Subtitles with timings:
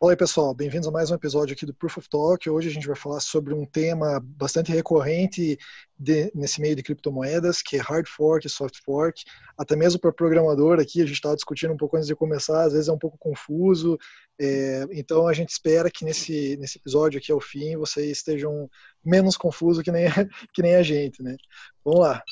[0.00, 0.54] Olá pessoal.
[0.54, 2.48] Bem-vindos a mais um episódio aqui do Proof of Talk.
[2.48, 5.58] Hoje a gente vai falar sobre um tema bastante recorrente
[5.98, 9.24] de, nesse meio de criptomoedas, que é hard fork e soft fork.
[9.58, 12.74] Até mesmo para programador aqui, a gente estava discutindo um pouco antes de começar, às
[12.74, 13.98] vezes é um pouco confuso.
[14.40, 18.70] É, então a gente espera que nesse, nesse episódio aqui ao fim vocês estejam
[19.04, 20.06] menos confusos que nem,
[20.54, 21.36] que nem a gente, né?
[21.84, 22.22] Vamos lá.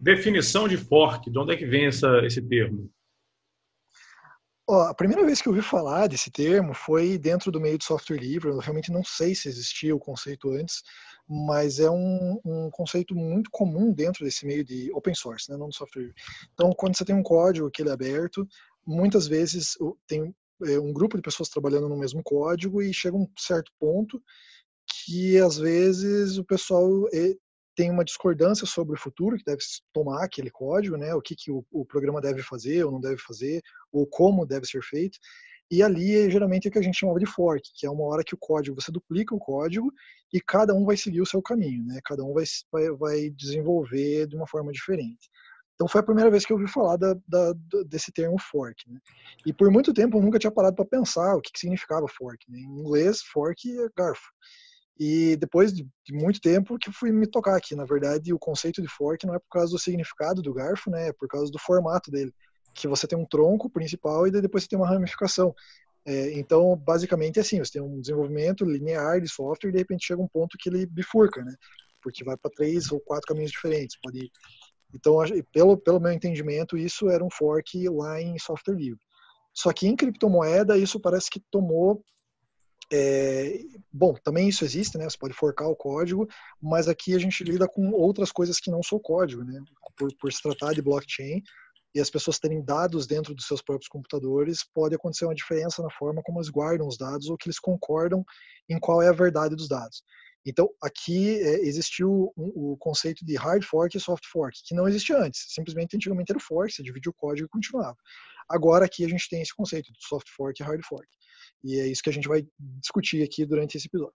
[0.00, 2.90] Definição de fork, de onde é que vem essa, esse termo?
[4.68, 7.84] Ó, a primeira vez que eu ouvi falar desse termo foi dentro do meio de
[7.84, 8.48] software livre.
[8.48, 10.82] Eu realmente não sei se existia o conceito antes,
[11.28, 15.68] mas é um, um conceito muito comum dentro desse meio de open source, né, não
[15.68, 16.16] do software livre.
[16.54, 18.46] Então, quando você tem um código que ele é aberto,
[18.86, 19.76] muitas vezes
[20.06, 24.22] tem é, um grupo de pessoas trabalhando no mesmo código e chega um certo ponto
[24.86, 27.34] que às vezes o pessoal é,
[27.82, 29.58] tem uma discordância sobre o futuro que deve
[29.92, 31.12] tomar aquele código, né?
[31.16, 34.64] O que, que o, o, programa deve fazer ou não deve fazer, ou como deve
[34.66, 35.18] ser feito.
[35.68, 38.04] E ali é geralmente é o que a gente chamava de fork, que é uma
[38.04, 39.92] hora que o código você duplica o código
[40.32, 41.98] e cada um vai seguir o seu caminho, né?
[42.04, 45.28] Cada um vai, vai, vai desenvolver de uma forma diferente.
[45.74, 47.52] Então foi a primeira vez que eu ouvi falar da, da,
[47.88, 48.88] desse termo fork.
[48.88, 49.00] Né?
[49.44, 52.48] E por muito tempo eu nunca tinha parado para pensar o que, que significava fork.
[52.48, 52.60] Né?
[52.60, 54.30] Em inglês, fork é garfo.
[54.98, 58.88] E depois de, muito tempo que fui me tocar aqui, na verdade, o conceito de
[58.88, 61.08] fork não é por causa do significado do garfo, né?
[61.08, 62.32] É por causa do formato dele,
[62.74, 65.54] que você tem um tronco principal e depois você tem uma ramificação.
[66.04, 70.06] É, então, basicamente é assim, você tem um desenvolvimento linear de software e de repente
[70.06, 71.54] chega um ponto que ele bifurca, né?
[72.02, 74.30] Porque vai para três ou quatro caminhos diferentes, pode ir.
[74.94, 75.16] Então,
[75.52, 79.00] pelo, pelo meu entendimento, isso era um fork lá em software livre.
[79.54, 82.02] Só que em criptomoeda, isso parece que tomou
[82.94, 83.58] é,
[83.90, 85.08] bom, também isso existe, né?
[85.08, 86.28] Você pode forcar o código,
[86.60, 89.58] mas aqui a gente lida com outras coisas que não são código, né?
[89.96, 91.42] Por, por se tratar de blockchain
[91.94, 95.90] e as pessoas terem dados dentro dos seus próprios computadores, pode acontecer uma diferença na
[95.90, 98.24] forma como eles guardam os dados ou que eles concordam
[98.68, 100.02] em qual é a verdade dos dados.
[100.44, 104.86] Então, aqui é, existiu o, o conceito de hard fork e soft fork, que não
[104.86, 105.46] existia antes.
[105.48, 107.96] Simplesmente, antigamente era fork, você dividia o código e continuava.
[108.50, 111.08] Agora, aqui a gente tem esse conceito de soft fork e hard fork.
[111.64, 112.44] E é isso que a gente vai
[112.80, 114.14] discutir aqui durante esse episódio.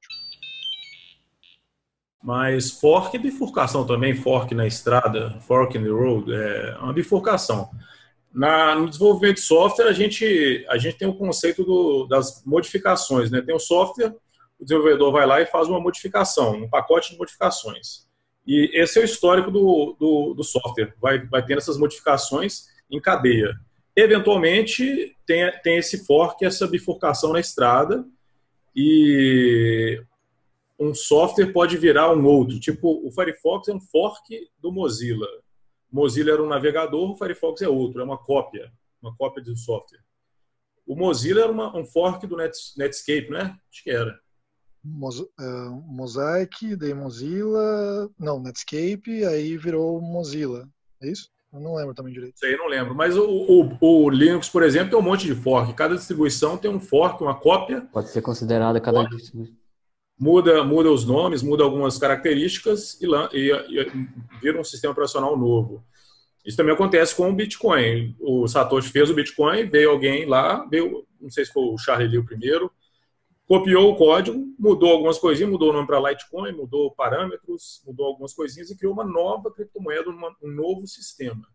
[2.23, 7.69] Mas fork e bifurcação também, fork na estrada, fork in the road, é uma bifurcação.
[8.33, 13.31] Na, no desenvolvimento de software, a gente, a gente tem o conceito do, das modificações.
[13.31, 13.41] Né?
[13.41, 14.13] Tem o software,
[14.59, 18.07] o desenvolvedor vai lá e faz uma modificação, um pacote de modificações.
[18.45, 20.93] E esse é o histórico do, do, do software.
[21.01, 23.53] Vai, vai tendo essas modificações em cadeia.
[23.99, 28.05] Eventualmente, tem, tem esse fork, essa bifurcação na estrada,
[28.75, 29.99] e
[30.79, 32.59] um software pode virar um outro.
[32.59, 35.25] Tipo, o Firefox é um fork do Mozilla.
[35.91, 38.71] O Mozilla era um navegador, o Firefox é outro, é uma cópia,
[39.01, 40.03] uma cópia do software.
[40.85, 43.57] O Mozilla era uma, um fork do Net, Netscape, né?
[43.71, 44.19] Acho que era.
[44.83, 50.69] uh, Mosaic, daí Mozilla, não, Netscape, aí virou Mozilla,
[51.01, 51.31] é isso?
[51.53, 52.35] Eu não lembro também direito.
[52.35, 52.93] Isso aí não lembro.
[52.93, 55.73] Mas o, o, o, Linux, por exemplo, tem um monte de fork.
[55.73, 57.81] Cada distribuição tem um fork, uma cópia.
[57.91, 59.55] Pode ser considerada cada distribuição.
[60.19, 64.07] Muda, muda os nomes, muda algumas características e, e, e
[64.41, 65.83] vira um sistema operacional novo.
[66.43, 68.15] Isso também acontece com o Bitcoin.
[68.19, 72.07] O Satoshi fez o Bitcoin, veio alguém lá, veio, não sei se foi o Charlie
[72.07, 72.71] Lee o primeiro,
[73.47, 78.33] copiou o código, mudou algumas coisinhas, mudou o nome para Litecoin, mudou parâmetros, mudou algumas
[78.33, 81.47] coisinhas e criou uma nova criptomoeda, um novo sistema.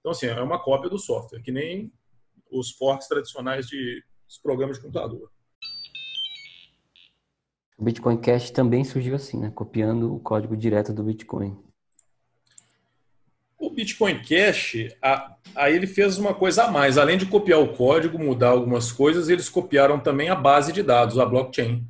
[0.00, 1.92] Então, assim, é uma cópia do software, que nem
[2.50, 4.02] os forks tradicionais de
[4.42, 5.30] programas de computador.
[7.78, 9.50] O Bitcoin Cash também surgiu assim, né?
[9.54, 11.56] Copiando o código direto do Bitcoin.
[13.58, 14.76] O Bitcoin Cash,
[15.54, 16.98] aí ele fez uma coisa a mais.
[16.98, 21.18] Além de copiar o código, mudar algumas coisas, eles copiaram também a base de dados,
[21.18, 21.86] a blockchain.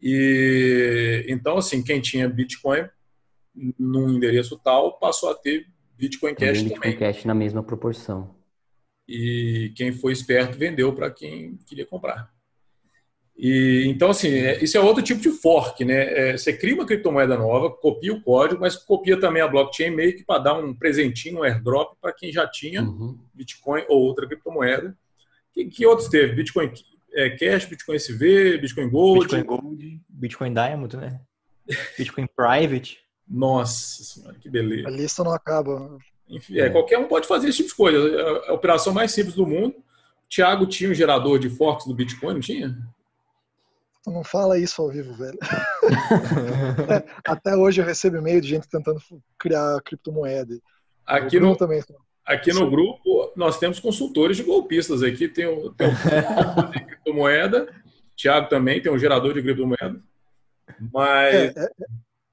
[0.00, 2.88] E então, assim, quem tinha Bitcoin
[3.78, 5.66] num endereço tal passou a ter
[5.96, 6.70] Bitcoin Cash também.
[6.70, 8.34] Bitcoin Cash na mesma proporção.
[9.06, 12.32] E quem foi esperto vendeu para quem queria comprar.
[13.44, 16.30] E, então, assim, é, isso é outro tipo de fork, né?
[16.30, 20.16] É, você cria uma criptomoeda nova, copia o código, mas copia também a blockchain meio
[20.16, 23.18] que para dar um presentinho, um airdrop para quem já tinha uhum.
[23.34, 24.96] Bitcoin ou outra criptomoeda.
[25.52, 26.34] Que, que outros teve?
[26.34, 26.72] Bitcoin
[27.14, 29.20] é, Cash, Bitcoin SV, Bitcoin Gold.
[29.22, 31.20] Bitcoin Gold, Bitcoin Diamond, né?
[31.98, 33.00] Bitcoin Private.
[33.26, 34.86] Nossa senhora, que beleza.
[34.86, 35.98] A lista não acaba.
[36.28, 38.08] Enfim, é, qualquer um pode fazer esse tipo de coisa.
[38.46, 39.74] É a operação mais simples do mundo.
[39.74, 42.78] O Thiago tinha um gerador de forks do Bitcoin, não tinha?
[44.06, 45.38] Não fala isso ao vivo, velho.
[46.78, 49.00] até, até, hoje eu recebo e-mail de gente tentando
[49.38, 50.58] criar criptomoeda.
[51.06, 51.82] Aqui no, também.
[52.26, 55.28] Aqui no grupo, nós temos consultores de golpistas aqui.
[55.28, 55.92] Tem o, tem o
[56.72, 57.68] de criptomoeda,
[58.16, 60.02] Thiago também tem um gerador de criptomoeda.
[60.92, 61.34] Mas.
[61.34, 61.68] É, é,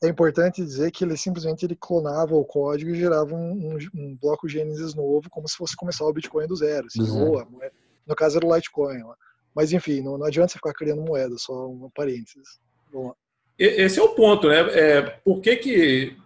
[0.05, 4.17] é, importante dizer que ele simplesmente ele clonava o código e gerava um, um, um
[4.19, 6.87] bloco Gênesis novo, como se fosse começar o Bitcoin do zero.
[6.87, 7.71] Assim, ou moeda,
[8.07, 9.03] no caso era o Litecoin.
[9.03, 9.15] Lá.
[9.59, 12.61] Mas enfim, não, não adianta você ficar criando moeda, só um parênteses.
[12.93, 13.15] Vamos lá.
[13.57, 14.55] Esse é o ponto, né?
[14.71, 16.17] É, por que, que,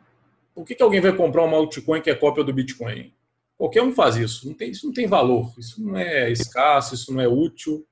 [0.53, 3.11] por que, que alguém vai comprar uma altcoin que é cópia do Bitcoin?
[3.57, 4.47] Qualquer um faz isso.
[4.47, 5.51] Não tem, isso não tem valor.
[5.57, 7.83] Isso não é escasso, isso não é útil.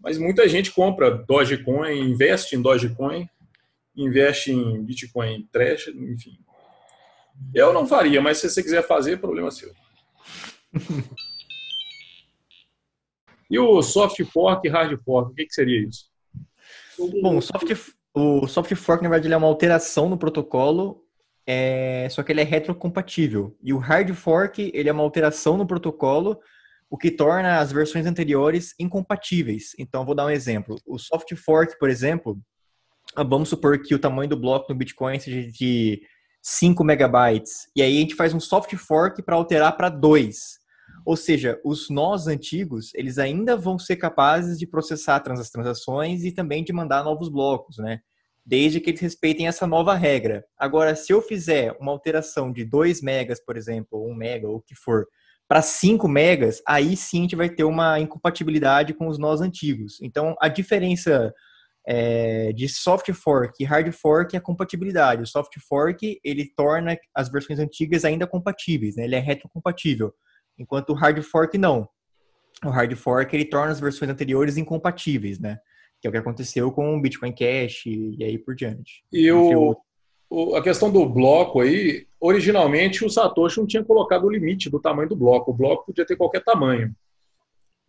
[0.00, 3.28] Mas muita gente compra Dogecoin, investe em Dogecoin,
[3.94, 6.38] investe em Bitcoin Trash, enfim.
[7.54, 9.70] Eu não faria, mas se você quiser fazer, problema seu.
[13.50, 16.06] e o soft fork e hard fork, o que, que seria isso?
[17.22, 21.02] Bom, o soft, o soft fork, na verdade, é uma alteração no protocolo,
[21.46, 23.56] é, só que ele é retrocompatível.
[23.62, 26.38] E o hard fork, ele é uma alteração no protocolo,
[26.90, 29.72] o que torna as versões anteriores incompatíveis.
[29.78, 30.76] Então, vou dar um exemplo.
[30.86, 32.38] O soft fork, por exemplo,
[33.14, 36.02] ah, vamos supor que o tamanho do bloco no Bitcoin seja de
[36.42, 40.58] 5 megabytes, e aí a gente faz um soft fork para alterar para 2.
[41.04, 46.32] Ou seja, os nós antigos, eles ainda vão ser capazes de processar as transações e
[46.32, 48.00] também de mandar novos blocos, né?
[48.44, 50.44] Desde que eles respeitem essa nova regra.
[50.58, 54.56] Agora, se eu fizer uma alteração de 2 megas, por exemplo, ou 1 mega, ou
[54.56, 55.06] o que for,
[55.46, 59.98] para 5 megas, aí sim a gente vai ter uma incompatibilidade com os nós antigos.
[60.02, 61.32] Então, a diferença
[61.86, 65.22] é, de soft fork e hard fork é a compatibilidade.
[65.22, 69.04] O soft fork, ele torna as versões antigas ainda compatíveis, né?
[69.04, 70.12] ele é retrocompatível
[70.58, 71.88] enquanto o hard fork não.
[72.64, 75.58] O hard fork ele torna as versões anteriores incompatíveis, né?
[76.00, 79.04] Que é o que aconteceu com o Bitcoin Cash e, aí por diante.
[79.12, 79.76] E o,
[80.28, 84.80] o, a questão do bloco aí, originalmente o Satoshi não tinha colocado o limite do
[84.80, 85.50] tamanho do bloco.
[85.50, 86.94] O bloco podia ter qualquer tamanho.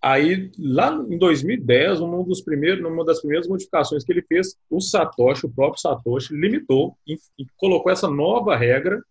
[0.02, 4.80] Aí, lá em 2010, um dos primeiros, uma das primeiras modificações que ele fez, o
[4.80, 7.18] Satoshi, o próprio Satoshi, limitou e
[7.58, 9.04] colocou essa nova regra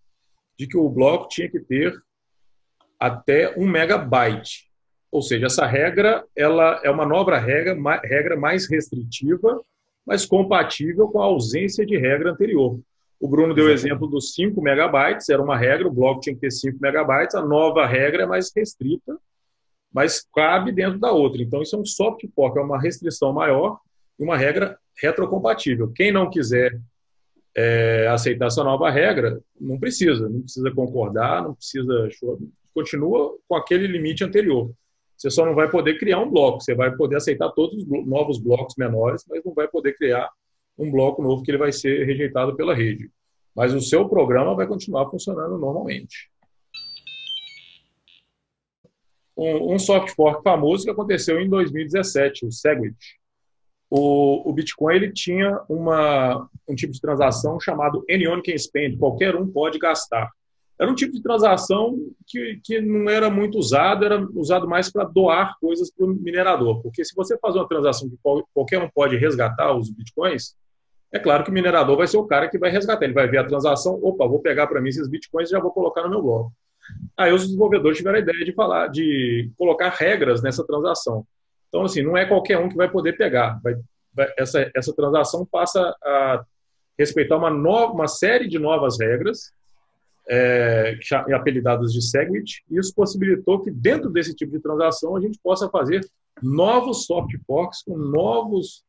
[0.59, 1.95] de que o bloco tinha que ter
[2.99, 4.69] até um megabyte.
[5.11, 9.63] Ou seja, essa regra ela é uma nova regra, regra mais restritiva,
[10.05, 12.79] mas compatível com a ausência de regra anterior.
[13.21, 16.41] O Bruno deu o exemplo dos 5 megabytes, era uma regra, o bloco tinha que
[16.41, 19.19] ter 5 megabytes, a nova regra é mais restrita,
[19.93, 21.43] mas cabe dentro da outra.
[21.43, 23.79] Então, isso é um soft fork, é uma restrição maior
[24.19, 25.91] e uma regra retrocompatível.
[25.93, 26.79] Quem não quiser
[27.57, 32.09] é, aceitar essa nova regra, não precisa, não precisa concordar, não precisa
[32.79, 34.71] continua com aquele limite anterior.
[35.17, 38.39] Você só não vai poder criar um bloco, você vai poder aceitar todos os novos
[38.39, 40.31] blocos menores, mas não vai poder criar
[40.79, 43.11] um bloco novo que ele vai ser rejeitado pela rede.
[43.55, 46.31] Mas o seu programa vai continuar funcionando normalmente.
[49.37, 52.97] Um, um soft fork famoso que aconteceu em 2017, o Segwit.
[53.91, 59.35] O, o, Bitcoin ele tinha uma, um tipo de transação chamado Anyone Can Spend, qualquer
[59.35, 60.31] um pode gastar
[60.81, 61.97] era um tipo de transação
[62.27, 66.81] que, que não era muito usado, era usado mais para doar coisas para o minerador.
[66.83, 68.17] Porque se você fazer uma transação que
[68.55, 70.55] qualquer um pode resgatar os bitcoins,
[71.13, 73.05] é claro que o minerador vai ser o cara que vai resgatar.
[73.05, 75.73] Ele vai ver a transação, opa, vou pegar para mim esses bitcoins e já vou
[75.73, 76.53] colocar no meu bloco.
[77.17, 81.27] Aí os desenvolvedores tiveram a ideia de falar, de colocar regras nessa transação.
[81.69, 83.61] Então, assim, não é qualquer um que vai poder pegar.
[83.63, 83.75] Vai,
[84.15, 86.45] vai, essa, essa transação passa a
[86.97, 89.53] respeitar uma, nova, uma série de novas regras
[90.29, 90.99] é,
[91.35, 96.07] apelidadas de Segwit, isso possibilitou que dentro desse tipo de transação a gente possa fazer
[96.43, 98.85] novos soft forks com novos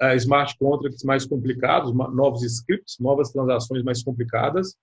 [0.00, 4.76] é, smart contracts mais complicados, novos scripts, novas transações mais complicadas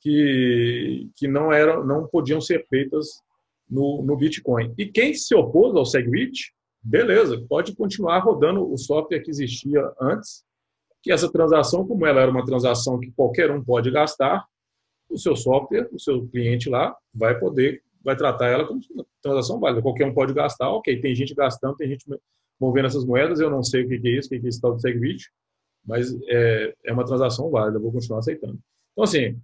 [0.00, 3.20] que, que não eram, não podiam ser feitas
[3.68, 4.72] no, no Bitcoin.
[4.78, 10.44] E quem se opôs ao Segwit, beleza, pode continuar rodando o software que existia antes,
[11.02, 14.44] que essa transação, como ela era uma transação que qualquer um pode gastar,
[15.08, 18.80] o seu software, o seu cliente lá, vai poder, vai tratar ela como
[19.22, 19.82] transação válida.
[19.82, 22.04] Qualquer um pode gastar, ok, tem gente gastando, tem gente
[22.60, 24.74] movendo essas moedas, eu não sei o que é isso, o que é esse tal
[24.74, 25.30] de SegWit,
[25.84, 28.58] mas é, é uma transação válida, eu vou continuar aceitando.
[28.92, 29.38] Então, assim,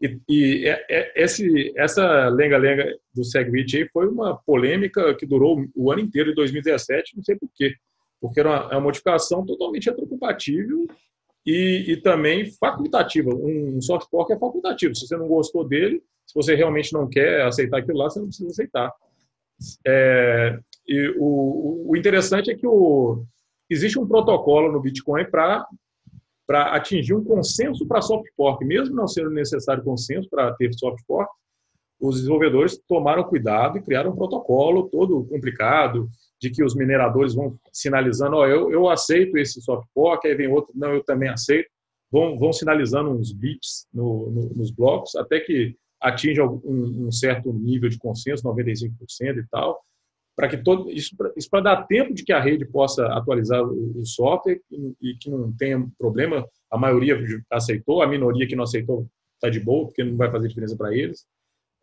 [0.00, 5.64] e, e é, é, esse, essa lenga-lenga do SegWit aí foi uma polêmica que durou
[5.74, 7.74] o ano inteiro de 2017, não sei por quê.
[8.20, 10.86] Porque era uma, é uma modificação totalmente retrocompatível
[11.48, 13.30] e, e também facultativa.
[13.34, 14.94] Um soft fork é facultativo.
[14.94, 18.26] Se você não gostou dele, se você realmente não quer aceitar aquilo lá, você não
[18.26, 18.92] precisa aceitar.
[19.86, 23.24] É, e o, o, interessante é que o,
[23.70, 25.66] existe um protocolo no Bitcoin para
[26.74, 31.32] atingir um consenso para soft fork, mesmo não sendo necessário consenso para ter soft fork,
[31.98, 37.58] os desenvolvedores tomaram cuidado e criaram um protocolo todo complicado, de que os mineradores vão
[37.72, 41.28] sinalizando, ó, oh, eu, eu aceito esse soft fork, aí vem outro, não, eu também
[41.28, 41.68] aceito,
[42.10, 47.52] vão, vão sinalizando uns bits no, no, nos blocos, até que atinja um, um, certo
[47.52, 49.80] nível de consenso, 95% e tal,
[50.36, 53.98] para que todo isso, isso para dar tempo de que a rede possa atualizar o,
[53.98, 57.18] o software e, e, que não tenha problema, a maioria
[57.50, 60.94] aceitou, a minoria que não aceitou está de boa, porque não vai fazer diferença para
[60.94, 61.26] eles.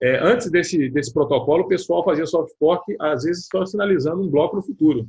[0.01, 4.29] É, antes desse, desse protocolo, o pessoal fazia soft fork, às vezes só sinalizando um
[4.29, 5.07] bloco no futuro.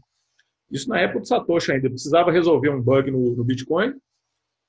[0.71, 1.88] Isso na época do Satoshi ainda.
[1.88, 3.95] Precisava resolver um bug no, no Bitcoin.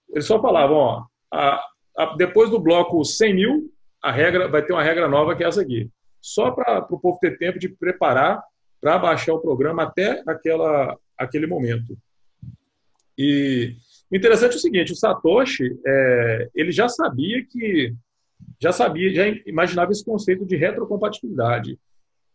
[0.10, 1.64] Eles só falavam, ó, a,
[1.98, 5.48] a, depois do bloco 100 mil, a regra vai ter uma regra nova que é
[5.48, 5.90] essa aqui.
[6.22, 8.44] Só para o povo ter tempo de preparar
[8.82, 11.98] para baixar o programa até aquela, aquele momento.
[13.18, 13.76] E
[14.12, 17.94] interessante é o seguinte, o Satoshi, é, ele já sabia que
[18.60, 21.78] já sabia, já imaginava esse conceito de retrocompatibilidade.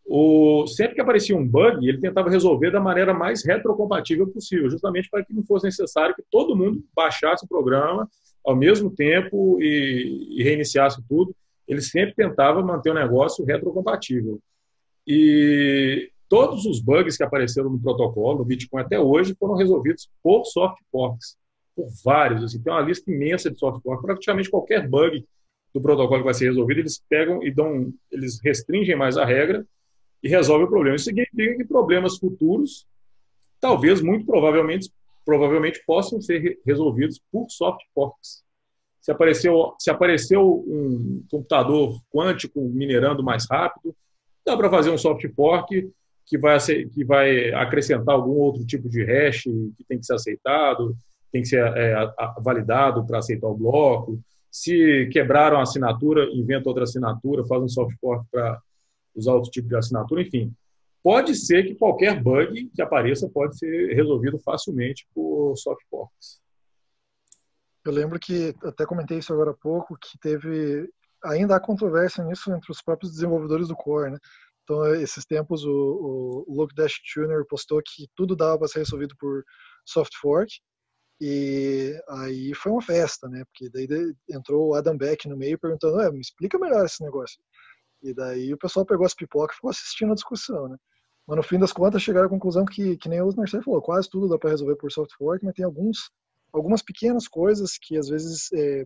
[0.05, 5.09] O, sempre que aparecia um bug, ele tentava resolver da maneira mais retrocompatível possível, justamente
[5.09, 8.09] para que não fosse necessário que todo mundo baixasse o programa
[8.45, 11.33] ao mesmo tempo e, e reiniciasse tudo.
[11.67, 14.39] Ele sempre tentava manter o negócio retrocompatível.
[15.07, 20.43] E todos os bugs que apareceram no protocolo, no Bitcoin até hoje, foram resolvidos por
[20.45, 21.17] soft por
[22.03, 22.43] vários.
[22.43, 23.81] Assim, tem uma lista imensa de soft.
[24.01, 25.25] Praticamente qualquer bug
[25.73, 29.65] do protocolo que vai ser resolvido, eles pegam e dão, eles restringem mais a regra
[30.21, 30.95] e resolvem o problema.
[30.95, 32.85] Isso significa que problemas futuros,
[33.59, 34.91] talvez, muito provavelmente,
[35.25, 38.43] provavelmente possam ser resolvidos por soft forks.
[39.01, 43.95] Se apareceu, se apareceu um computador quântico minerando mais rápido,
[44.45, 45.91] dá para fazer um soft fork
[46.25, 50.95] que vai, que vai acrescentar algum outro tipo de hash que tem que ser aceitado,
[51.31, 51.95] tem que ser é,
[52.41, 54.21] validado para aceitar o bloco
[54.53, 58.61] se quebraram a assinatura, inventa outra assinatura, faz um soft fork para
[59.15, 60.53] usar outro tipo de assinatura, enfim.
[61.01, 66.39] Pode ser que qualquer bug que apareça pode ser resolvido facilmente por soft forks.
[67.83, 70.87] Eu lembro que até comentei isso agora há pouco, que teve
[71.25, 74.19] ainda há controvérsia nisso entre os próprios desenvolvedores do core, né?
[74.63, 77.43] Então, esses tempos, o, o Dash Jr.
[77.49, 79.43] postou que tudo dava para ser resolvido por
[79.83, 80.53] soft fork,
[81.21, 83.43] e aí foi uma festa, né?
[83.45, 83.87] Porque daí
[84.29, 87.39] entrou o Adam Beck no meio perguntando, me explica melhor esse negócio.
[88.01, 90.77] E daí o pessoal pegou as pipocas e ficou assistindo a discussão, né?
[91.25, 94.09] Mas no fim das contas chegaram à conclusão que, que nem o Narcés falou, quase
[94.09, 96.11] tudo dá para resolver por soft fork, mas tem alguns,
[96.51, 98.85] algumas pequenas coisas que às vezes é,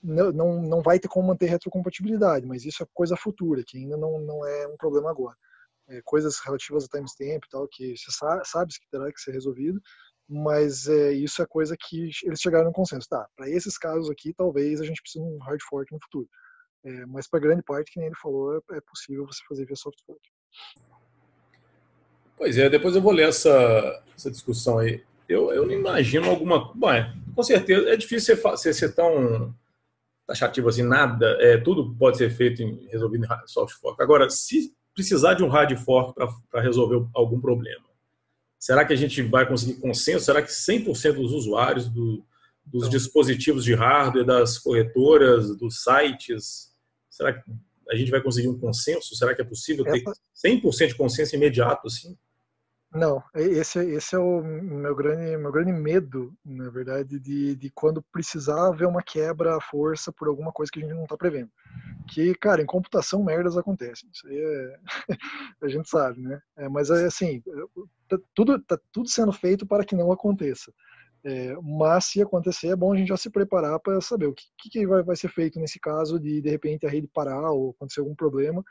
[0.00, 3.96] não, não, não vai ter como manter retrocompatibilidade, mas isso é coisa futura, que ainda
[3.96, 5.36] não, não é um problema agora.
[5.88, 8.10] É, coisas relativas a timestamp e tal, que você
[8.44, 9.80] sabe que terá que ser resolvido,
[10.28, 13.08] mas é, isso é coisa que eles chegaram no consenso.
[13.08, 16.28] Tá, para esses casos aqui, talvez a gente precise de um hard fork no futuro.
[16.84, 19.76] É, mas para grande parte, que nem ele falou, é, é, possível você fazer via
[19.76, 20.20] soft fork.
[22.36, 25.02] Pois é, depois eu vou ler essa, essa discussão aí.
[25.28, 26.72] Eu, eu não imagino alguma.
[26.74, 29.54] Bom, é, com certeza, é difícil ser, ser tão
[30.26, 31.36] taxativo assim, nada.
[31.40, 34.00] É, tudo pode ser feito em resolvido em soft fork.
[34.02, 36.14] Agora, se precisar de um hard fork
[36.50, 37.85] para resolver algum problema,
[38.58, 40.24] Será que a gente vai conseguir consenso?
[40.24, 42.24] Será que 100% dos usuários do,
[42.64, 42.90] dos Não.
[42.90, 46.72] dispositivos de hardware, das corretoras, dos sites,
[47.08, 47.50] será que
[47.90, 49.14] a gente vai conseguir um consenso?
[49.14, 50.02] Será que é possível ter
[50.44, 52.16] 100% de consenso imediato assim?
[52.92, 58.02] Não, esse, esse é o meu grande, meu grande medo, na verdade, de, de quando
[58.12, 61.50] precisar haver uma quebra à força por alguma coisa que a gente não está prevendo.
[62.08, 64.08] Que, cara, em computação merdas acontecem.
[64.12, 64.78] Isso aí é,
[65.62, 66.40] a gente sabe, né?
[66.56, 67.42] É, mas, é assim,
[68.08, 70.72] tá tudo, tá tudo sendo feito para que não aconteça.
[71.24, 74.46] É, mas se acontecer, é bom a gente já se preparar para saber o que,
[74.70, 78.00] que vai, vai ser feito nesse caso de, de repente, a rede parar ou acontecer
[78.00, 78.64] algum problema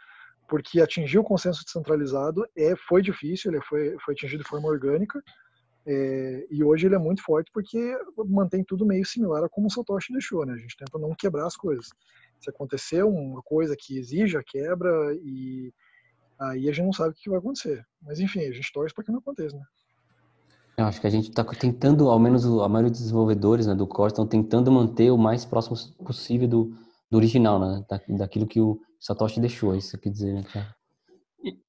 [0.48, 5.22] porque atingir o consenso descentralizado é, foi difícil, ele foi, foi atingido de forma orgânica,
[5.88, 7.96] é, e hoje ele é muito forte porque
[8.28, 10.54] mantém tudo meio similar a como o Satoshi deixou, né?
[10.54, 11.90] A gente tenta não quebrar as coisas.
[12.40, 14.90] Se acontecer uma coisa que exija quebra,
[15.24, 15.72] e
[16.40, 17.86] aí a gente não sabe o que vai acontecer.
[18.02, 19.64] Mas enfim, a gente torce para que não aconteça, né?
[20.78, 23.88] Eu acho que a gente está tentando, ao menos a maioria dos desenvolvedores né, do
[23.88, 26.78] Core estão tentando manter o mais próximo possível do,
[27.10, 27.86] do original, né?
[27.88, 30.76] Da, daquilo que o Satoshi deixou, é isso quer dizer, né, cara?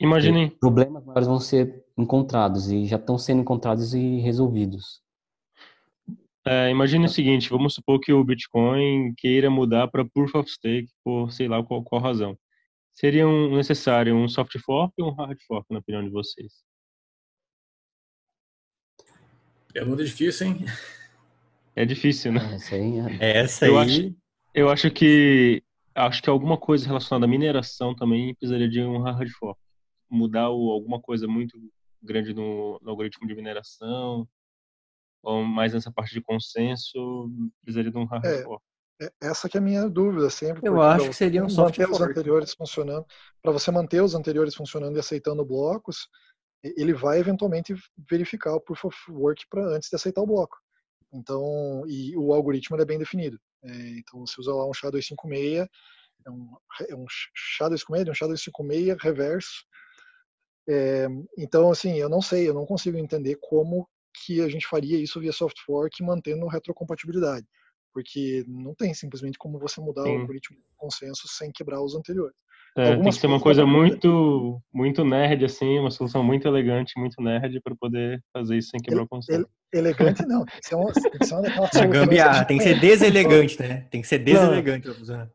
[0.00, 0.48] Imaginem.
[0.48, 5.02] Problemas maiores vão ser encontrados e já estão sendo encontrados e resolvidos.
[6.46, 10.88] É, imagine o seguinte, vamos supor que o Bitcoin queira mudar para Proof of Stake
[11.04, 12.38] por sei lá qual, qual razão.
[12.94, 16.64] Seria um, necessário um soft fork ou um hard fork, na opinião de vocês?
[19.74, 20.64] Pergunta difícil, hein?
[21.74, 22.54] É difícil, né?
[22.54, 23.38] Essa aí, é.
[23.40, 23.84] Essa eu aí...
[23.86, 24.16] Acho,
[24.54, 25.62] eu acho que
[25.96, 29.58] acho que alguma coisa relacionada à mineração também precisaria de um hard fork.
[30.08, 31.58] Mudar o, alguma coisa muito
[32.02, 34.28] grande no, no, algoritmo de mineração,
[35.22, 37.30] ou mais nessa parte de consenso,
[37.62, 38.42] precisaria de um hard É.
[38.42, 38.62] fork.
[39.00, 40.66] É- Essa que é a minha dúvida sempre.
[40.66, 42.10] Eu acho que seria um soft manter os fork.
[42.10, 43.04] anteriores funcionando,
[43.42, 46.08] para você manter os anteriores funcionando e aceitando blocos,
[46.62, 47.74] ele vai eventualmente
[48.08, 50.56] verificar o proof of work para antes de aceitar o bloco.
[51.12, 53.38] Então, e o algoritmo ele é bem definido.
[53.64, 55.68] É, então, você usa lá um SHA-256,
[56.26, 56.56] é um,
[56.88, 57.06] é um
[57.60, 59.64] SHA-256, um SHA-256 reverso.
[60.68, 61.06] É,
[61.38, 63.88] então, assim, eu não sei, eu não consigo entender como
[64.24, 67.46] que a gente faria isso via soft fork mantendo retrocompatibilidade.
[67.92, 70.16] Porque não tem simplesmente como você mudar Sim.
[70.16, 72.36] o algoritmo de consenso sem quebrar os anteriores.
[72.76, 77.22] É, tem que ser uma coisa muito, muito nerd, assim, uma solução muito elegante, muito
[77.22, 79.48] nerd, para poder fazer isso sem quebrar o conceito.
[79.72, 82.64] Elegante não, tem que ser uma, tem que ser uma daquelas soluções gambiarra, tem que
[82.64, 83.86] ser deselegante, né?
[83.90, 85.30] Tem que ser deselegante funcionar.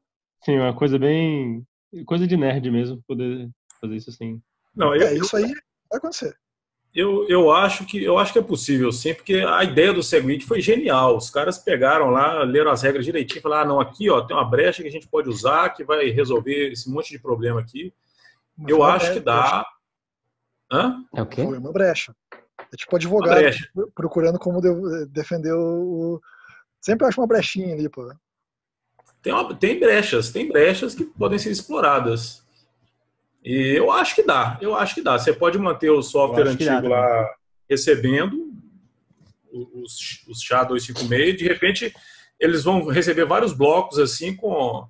[0.45, 1.63] Sim, uma coisa bem.
[2.05, 4.39] coisa de nerd mesmo, poder fazer isso assim.
[4.75, 5.51] Não, eu, É, isso aí
[5.89, 6.35] vai acontecer.
[6.93, 10.45] Eu, eu acho que eu acho que é possível, sim, porque a ideia do Segwit
[10.45, 11.15] foi genial.
[11.17, 14.35] Os caras pegaram lá, leram as regras direitinho, e falaram: ah, não, aqui ó, tem
[14.35, 17.93] uma brecha que a gente pode usar que vai resolver esse monte de problema aqui.
[18.57, 19.65] Mas Eu acho que dá.
[20.71, 21.03] Hã?
[21.15, 21.43] É o quê?
[21.43, 22.15] Foi uma brecha.
[22.73, 23.33] É tipo advogado
[23.95, 26.21] procurando como de- defender o.
[26.79, 28.09] Sempre acha uma brechinha ali, pô.
[29.21, 32.43] Tem, uma- tem brechas, tem brechas que podem ser exploradas.
[33.43, 35.17] E eu acho que dá, eu acho que dá.
[35.17, 37.29] Você pode manter o software antigo lá
[37.69, 38.51] recebendo
[39.51, 41.93] os, os SHA-256, de repente
[42.39, 44.87] eles vão receber vários blocos assim com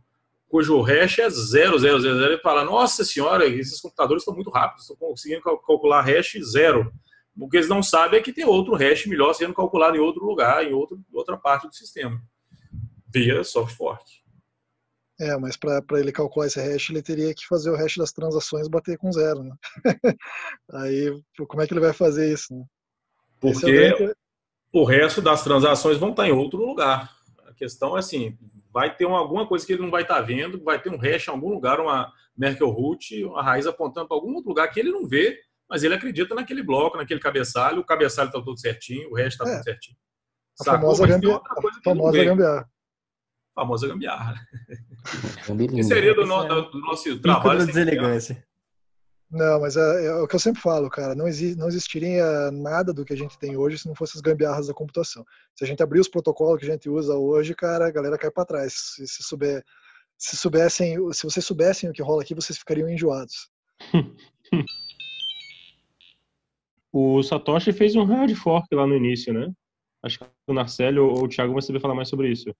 [0.48, 5.42] cujo hash é 0000 e fala, nossa senhora, esses computadores estão muito rápidos, estão conseguindo
[5.42, 6.92] cal- calcular hash zero.
[7.40, 10.26] O que eles não sabem é que tem outro hash melhor sendo calculado em outro
[10.26, 12.22] lugar, em outro, outra parte do sistema,
[13.08, 14.04] via soft fork.
[15.22, 18.68] É, mas para ele calcular esse hash, ele teria que fazer o hash das transações
[18.68, 19.56] bater com zero, né?
[20.74, 22.64] Aí, como é que ele vai fazer isso, né?
[23.44, 23.72] Esse é o Porque
[24.06, 24.16] grande-
[24.74, 27.12] o resto das transações vão estar em outro lugar.
[27.46, 28.36] A questão é assim,
[28.74, 31.28] vai ter uma, alguma coisa que ele não vai estar vendo, vai ter um hash
[31.28, 34.90] em algum lugar, uma Merkle root, uma raiz apontando para algum outro lugar que ele
[34.92, 39.16] não vê, mas ele acredita naquele bloco, naquele cabeçalho, o cabeçalho está tudo certinho, o
[39.16, 39.54] resto está É.
[39.56, 39.98] tudo certinho.
[40.60, 40.96] a Sacou?
[40.96, 42.70] famosa, a famosa gambiarra.
[43.54, 44.36] famosa gambiarra.
[45.48, 45.76] Gambiarra.
[45.76, 47.66] Que seria do, Isso no- é do nosso trabalho gambiarra.
[47.66, 48.44] deselegância.
[49.30, 51.16] Não, mas é, é o que eu sempre falo, cara.
[51.16, 54.22] Não, exi não existiria nada do que a gente tem hoje se não fosse as
[54.22, 55.26] gambiarras da computação.
[55.56, 58.30] Se a gente abrir os protocolos que a gente usa hoje, cara, a galera cai
[58.30, 58.74] para trás.
[58.74, 59.64] Se, se souber,
[60.18, 63.50] se soubessem, se vocês soubessem o que rola aqui, vocês ficariam enjoados.
[66.94, 69.50] O Satoshi fez um hard fork lá no início, né?
[70.04, 72.54] Acho que o Narcélio ou o Thiago vão saber falar mais sobre isso.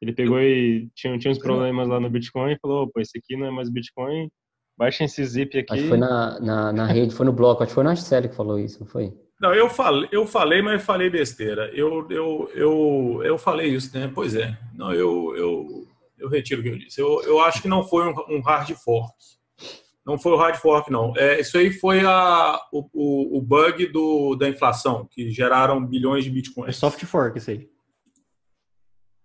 [0.00, 3.36] Ele pegou e tinha, tinha uns problemas lá no Bitcoin e falou, pô, esse aqui
[3.36, 4.30] não é mais Bitcoin,
[4.76, 5.72] baixa esse zip aqui.
[5.72, 8.30] Acho que foi na, na, na rede, foi no bloco, acho que foi na Arcélio
[8.30, 9.12] que falou isso, não foi?
[9.40, 11.70] Não, eu falei, eu falei, mas falei besteira.
[11.72, 14.10] Eu, eu, eu, eu falei isso, né?
[14.12, 14.56] Pois é.
[14.74, 15.86] Não, eu, eu,
[16.18, 17.00] eu retiro o que eu disse.
[17.00, 19.14] Eu, eu acho que não foi um, um hard fork.
[20.04, 21.12] Não foi o hard fork, não.
[21.16, 26.24] É, isso aí foi a, o, o, o bug do, da inflação, que geraram bilhões
[26.24, 26.76] de É bitcoins.
[26.76, 27.68] soft fork isso aí.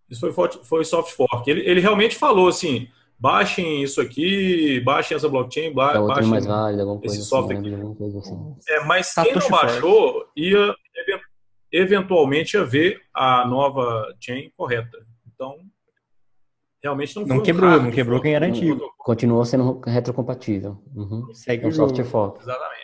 [0.10, 1.50] Isso foi, foi soft fork.
[1.50, 2.88] Ele, ele realmente falou assim:
[3.18, 6.30] baixem isso aqui, baixem essa blockchain, ba baixem.
[6.30, 8.56] mais válida, alguma esse coisa assim, software de alguma coisa assim.
[8.70, 11.22] É, mas quem não baixou ia even-
[11.72, 14.98] eventualmente ia ver a nova chain correta.
[15.34, 15.58] Então,
[16.84, 18.94] realmente não foi Não quebrou, não quebrou quem era antigo.
[18.98, 20.84] Continuou sendo retrocompatível.
[20.96, 21.34] Uhum.
[21.34, 22.42] Segue É um o soft fork.
[22.42, 22.84] Exatamente.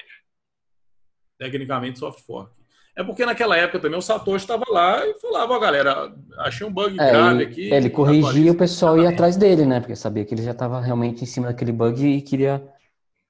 [1.37, 2.51] Tecnicamente, soft fork.
[2.95, 6.71] É porque naquela época também o Satoshi estava lá e falava, ó, galera, achei um
[6.71, 7.73] bug É, grave e- aqui.
[7.73, 9.79] ele corrigia atualiza o pessoal ia atrás dele, né?
[9.79, 12.61] Porque sabia que ele já estava realmente em cima daquele bug e queria,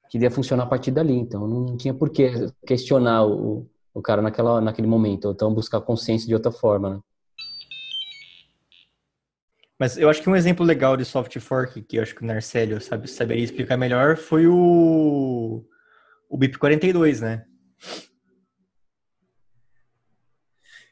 [0.09, 1.13] queria funcionar a partir dali.
[1.13, 2.31] Então não tinha por que
[2.65, 6.99] questionar o, o cara naquela, naquele momento, ou então buscar consenso de outra forma, né?
[9.77, 12.25] Mas eu acho que um exemplo legal de soft fork, que eu acho que o
[12.25, 15.63] Narcélio sabe, saberia explicar melhor, foi o,
[16.29, 17.45] o BIP42, né?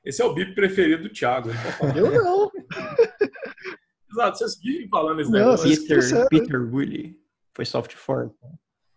[0.08, 1.50] Esse é o BIP preferido do Thiago.
[1.50, 1.98] falar.
[1.98, 2.50] Eu não.
[4.10, 5.70] Exato, vocês vivem falando esse Não, negócio.
[5.70, 6.28] Peter?
[6.30, 7.20] Peter Willy.
[7.54, 8.34] Foi soft fork.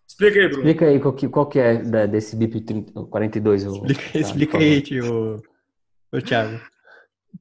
[0.08, 0.62] Explica aí, Bruno.
[0.62, 3.66] Explica aí qual que, qual que é da- desse BIP 30, 42.
[3.66, 5.42] o- Explica, tá, explica aí, tio,
[6.12, 6.60] o Thiago.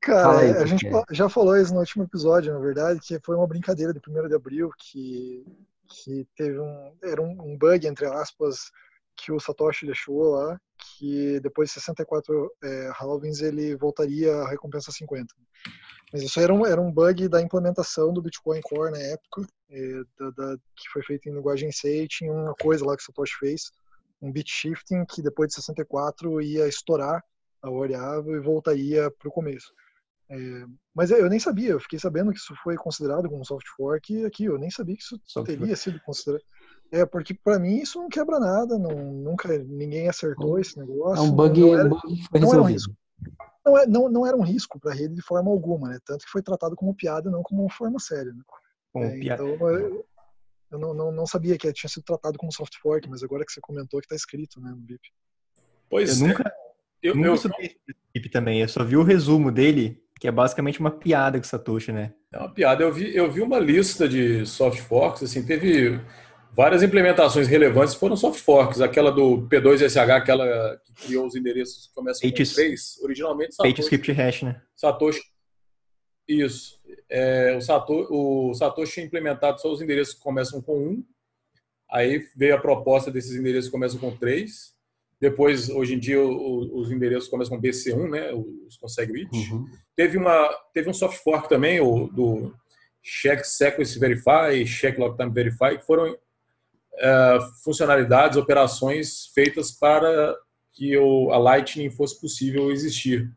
[0.02, 3.36] Cara, aí, a gente fa- já falou isso no último episódio, na verdade, que foi
[3.36, 5.44] uma brincadeira de 1 de abril, que,
[5.88, 6.94] que teve um.
[7.04, 8.72] Era um, um bug, entre aspas,
[9.20, 14.92] que o Satoshi deixou lá, que depois de 64 é, halvings ele voltaria a recompensa
[14.92, 15.34] 50.
[16.12, 20.02] Mas isso era um, era um bug da implementação do Bitcoin Core na época, é,
[20.20, 23.38] da, da, que foi feita em linguagem C, tinha uma coisa lá que o Satoshi
[23.38, 23.72] fez,
[24.22, 27.24] um bit shifting que depois de 64 ia estourar
[27.62, 29.72] a variável e voltaria para o começo.
[30.32, 34.26] É, mas eu nem sabia, eu fiquei sabendo que isso foi considerado como soft fork
[34.26, 35.76] aqui, eu nem sabia que isso soft teria fork.
[35.80, 36.44] sido considerado.
[36.92, 41.24] É, porque para mim isso não quebra nada, não, nunca ninguém acertou esse negócio.
[41.24, 42.52] É um bug, não era, um bug que foi não.
[42.52, 42.94] Era um risco.
[43.66, 46.00] Não, é, não, não era um risco para a rede de forma alguma, né?
[46.04, 48.34] Tanto que foi tratado como piada, não como forma séria.
[48.34, 48.42] Né?
[48.96, 50.06] É, então, eu,
[50.72, 53.52] eu não, não, não, sabia que tinha sido tratado como soft fork, mas agora que
[53.52, 55.02] você comentou que está escrito né, no BIP.
[55.90, 56.30] Pois eu é.
[56.30, 56.54] nunca,
[57.04, 60.32] eu, nunca eu, estudei esse BIP também, eu só vi o resumo dele que é
[60.32, 62.14] basicamente uma piada com Satoshi, né?
[62.32, 62.84] É uma piada.
[62.84, 66.02] Eu vi, eu vi uma lista de soft forks, assim, teve
[66.56, 68.82] várias implementações relevantes foram soft forks.
[68.82, 74.12] Aquela do P2SH, aquela que criou os endereços que começam com 3, originalmente Satoshi.
[74.12, 74.62] Hash, né?
[74.76, 75.22] Satoshi.
[76.28, 76.80] Isso.
[77.10, 81.04] É, o, Satoshi, o Satoshi tinha implementado só os endereços que começam com 1.
[81.92, 84.78] Aí veio a proposta desses endereços que começam com 3.
[85.20, 88.32] Depois, hoje em dia, os endereços começam com BC1, né?
[88.34, 89.30] Os com SegWit.
[89.36, 89.66] Uhum.
[89.96, 92.54] Teve, uma, teve um soft fork também, o, do
[93.04, 96.16] Check Sequence Verify, Check Log Time Verify, que foram
[97.64, 100.36] funcionalidades, operações feitas para
[100.74, 103.32] que o, a Lightning fosse possível existir.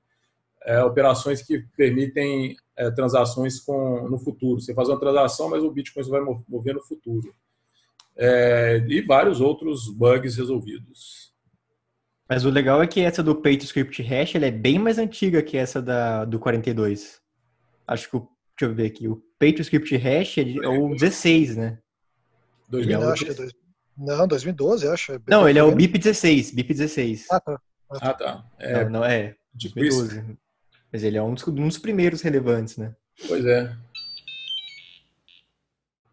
[0.66, 4.60] Uh, operações que permitem uh, transações com, no futuro.
[4.60, 7.34] Você faz uma transação, mas o Bitcoin vai mover no futuro.
[8.88, 11.32] e vários outros bugs resolvidos.
[12.28, 15.56] Mas o legal é que essa do PageScript Hash ela é bem mais antiga que
[15.56, 17.20] essa da, do 42.
[17.86, 21.78] Acho que o, deixa eu ver aqui, o PageScript Hash é, é o 16, né?
[22.72, 23.52] 2000, é acho que é dois...
[23.96, 25.12] Não, 2012, acho.
[25.12, 27.26] É não, ele é o BIP 16, BIP 16.
[27.30, 27.60] Ah, tá.
[27.90, 28.50] Ah, tá.
[28.58, 29.36] É, não, não é.
[29.54, 30.38] 2012.
[30.90, 32.96] Mas ele é um dos, um dos primeiros relevantes, né?
[33.28, 33.76] Pois é.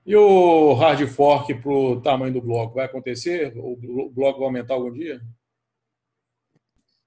[0.05, 3.53] E o hard fork para o tamanho do bloco vai acontecer?
[3.55, 5.21] O bloco vai aumentar algum dia?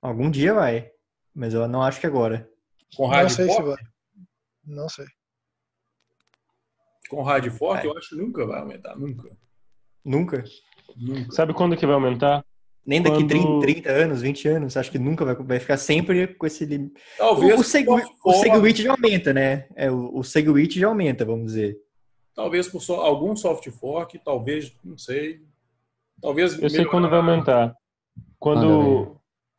[0.01, 0.91] Algum dia vai,
[1.35, 2.49] mas eu não acho que agora.
[2.97, 3.62] Com hard não sei fork?
[3.62, 3.77] Se vai.
[4.65, 5.07] Não sei.
[7.11, 7.91] Com hard fork, é.
[7.91, 9.31] eu acho que nunca vai aumentar, nunca.
[10.05, 10.45] Nunca?
[10.97, 11.33] Nunca.
[11.33, 12.45] Sabe quando que vai aumentar?
[12.85, 13.61] Nem daqui quando...
[13.61, 17.01] 30, 30 anos, 20 anos, acho que nunca vai, vai ficar sempre com esse limite.
[17.17, 17.55] Talvez.
[17.55, 19.69] O, o, Segwit, o Segwit já aumenta, né?
[19.77, 21.77] É, o, o Segwit já aumenta, vamos dizer.
[22.35, 25.41] Talvez por so, algum soft fork, talvez, não sei.
[26.21, 26.61] Talvez.
[26.61, 27.75] Eu sei quando vai aumentar.
[28.38, 29.17] Quando,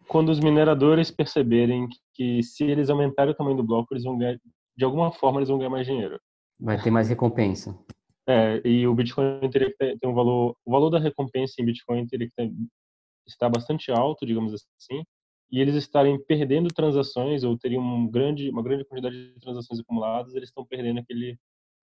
[0.08, 4.38] quando os mineradores perceberem que se eles aumentarem o tamanho do bloco, eles vão ganhar,
[4.76, 6.20] de alguma forma, eles vão ganhar mais dinheiro.
[6.60, 7.78] Vai ter mais recompensa.
[8.28, 11.66] É, e o Bitcoin teria que ter, ter um valor, o valor da recompensa em
[11.66, 12.52] Bitcoin teria que
[13.28, 15.04] estar bastante alto, digamos assim,
[15.52, 20.34] e eles estarem perdendo transações ou teriam um grande, uma grande quantidade de transações acumuladas,
[20.34, 21.38] eles estão perdendo aquele,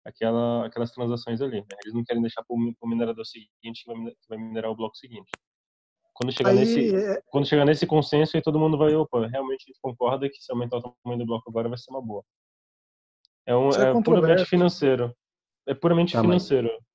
[0.04, 1.60] aquela, aquelas transações ali.
[1.60, 1.76] Né?
[1.82, 5.30] Eles não querem deixar para o minerador seguinte que vai minerar o bloco seguinte.
[6.14, 7.20] Quando chegar, aí, nesse, é...
[7.26, 10.50] quando chegar nesse consenso, aí todo mundo vai, opa, realmente a gente concorda que se
[10.52, 12.22] aumentar o tamanho do bloco agora vai ser uma boa.
[13.44, 15.14] É, um, é, é puramente financeiro.
[15.66, 16.68] É puramente tá, financeiro.
[16.68, 16.86] Mas...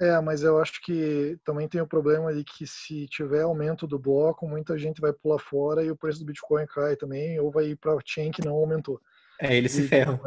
[0.00, 3.98] É, mas eu acho que também tem o problema de que se tiver aumento do
[3.98, 7.66] bloco, muita gente vai pular fora e o preço do Bitcoin cai também, ou vai
[7.66, 9.00] ir para chain que não aumentou.
[9.40, 10.20] É, ele se ferra.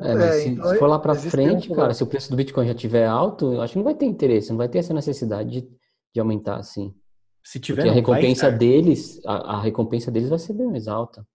[0.00, 2.30] É, mas é, se, então, se, for lá para frente, um cara, se o preço
[2.30, 4.78] do Bitcoin já tiver alto, eu acho que não vai ter interesse, não vai ter
[4.78, 5.68] essa necessidade de,
[6.14, 6.94] de aumentar assim.
[7.42, 10.86] Se tiver, Porque a recompensa vai, deles, a, a, recompensa deles vai ser bem mais
[10.86, 11.26] alta.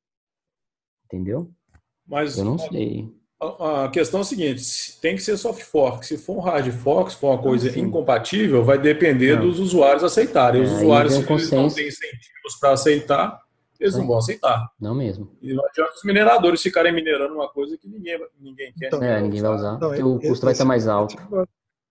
[1.05, 1.51] Entendeu?
[2.05, 3.11] Mas eu não sei.
[3.85, 4.63] A, questão é a seguinte:
[5.01, 6.05] tem que ser soft fork.
[6.05, 9.47] Se for um hard fork, se for uma coisa ah, incompatível, vai depender não.
[9.47, 10.61] dos usuários aceitarem.
[10.61, 13.39] Os é, usuários, se eles não têm incentivos para aceitar,
[13.79, 14.71] eles não vão aceitar.
[14.79, 15.31] Não mesmo.
[15.41, 18.87] E não adianta os mineradores ficarem minerando uma coisa que ninguém, ninguém quer.
[18.87, 19.75] Então, é, ninguém vai usar.
[19.75, 21.15] Então, o custo vai estar mais alto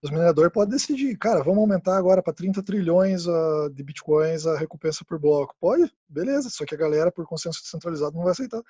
[0.02, 4.58] os mineradores podem decidir, cara, vamos aumentar agora para 30 trilhões uh, de bitcoins a
[4.58, 5.54] recompensa por bloco.
[5.60, 5.88] Pode?
[6.08, 8.60] Beleza, só que a galera, por consenso descentralizado, não vai aceitar.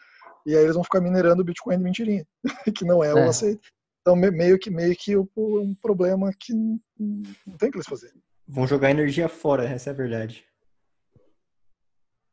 [0.47, 2.27] E aí eles vão ficar minerando o bitcoin de mentirinha,
[2.77, 3.15] que não é, é.
[3.15, 3.69] o aceito.
[4.01, 8.21] Então, meio que, meio que um problema que não tem o que eles fazerem.
[8.49, 10.45] Vão jogar energia fora, essa é a verdade.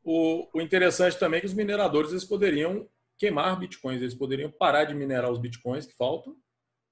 [0.03, 4.85] O, o interessante também é que os mineradores eles poderiam queimar bitcoins, eles poderiam parar
[4.85, 6.35] de minerar os bitcoins que faltam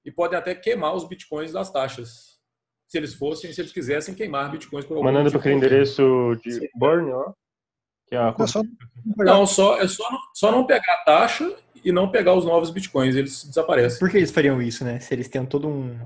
[0.04, 2.38] e podem até queimar os bitcoins das taxas.
[2.86, 6.52] Se eles fossem, se eles quisessem queimar bitcoins por algum Mandando para aquele endereço de
[6.52, 6.68] Sim.
[6.76, 7.32] Burn, ó.
[8.08, 8.34] Que é a...
[8.36, 8.62] não, só
[9.16, 12.70] não, só, é só, não, só não pegar a taxa e não pegar os novos
[12.70, 13.98] bitcoins, eles desaparecem.
[13.98, 14.98] Por que eles fariam isso, né?
[15.00, 15.98] Se eles têm todo um,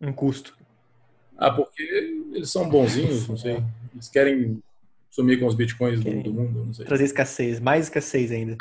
[0.00, 0.56] um custo.
[1.36, 1.82] Ah, porque
[2.32, 3.62] eles são bonzinhos, não sei.
[3.92, 4.62] Eles querem
[5.10, 6.84] sumir com os bitcoins do, do, mundo, não sei.
[6.84, 8.56] Trazer escassez, mais escassez ainda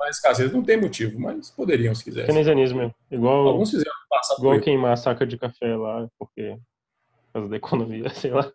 [0.00, 0.50] mais escassez.
[0.50, 2.26] Não tem motivo, mas poderiam se quisessem.
[2.26, 3.46] Keynesianismo, igual.
[3.46, 6.56] Alguns fizeram no passa Igual queimar a saca de café lá, porque
[7.26, 8.50] por causa da economia, sei lá.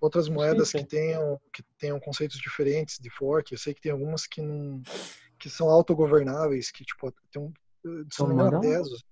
[0.00, 0.78] Outras moedas sim.
[0.78, 4.82] que tenham, que tenham conceitos diferentes de fork, eu sei que tem algumas que não,
[5.38, 7.52] que são autogovernáveis, que tipo, tem um,
[8.10, 8.60] se não me engano, a?
[8.60, 9.04] Tesos,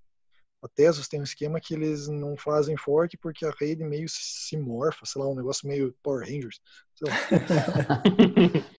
[0.63, 4.57] a Tesos tem um esquema que eles não fazem fork porque a rede meio se
[4.57, 6.61] morfa, sei lá, um negócio meio Power Rangers.
[6.95, 8.03] sei lá.